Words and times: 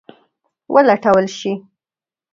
ولټول 0.73 1.25
شي. 1.37 1.51